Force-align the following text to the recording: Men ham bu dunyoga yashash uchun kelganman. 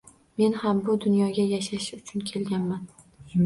Men 0.39 0.55
ham 0.61 0.79
bu 0.87 0.95
dunyoga 1.03 1.47
yashash 1.53 1.93
uchun 2.01 2.27
kelganman. 2.33 2.93